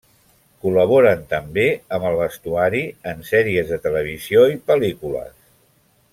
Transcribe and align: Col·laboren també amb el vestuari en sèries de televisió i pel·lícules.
Col·laboren 0.61 1.19
també 1.33 1.65
amb 1.97 2.07
el 2.11 2.17
vestuari 2.21 2.81
en 3.13 3.21
sèries 3.29 3.69
de 3.75 3.79
televisió 3.85 4.47
i 4.55 4.59
pel·lícules. 4.73 5.33